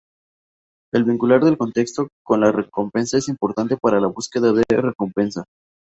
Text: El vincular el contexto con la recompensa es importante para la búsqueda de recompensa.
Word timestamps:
El 0.93 1.03
vincular 1.03 1.43
el 1.45 1.59
contexto 1.59 2.07
con 2.23 2.41
la 2.41 2.51
recompensa 2.51 3.19
es 3.19 3.27
importante 3.29 3.77
para 3.77 3.99
la 4.01 4.07
búsqueda 4.07 4.51
de 4.51 4.63
recompensa. 4.75 5.43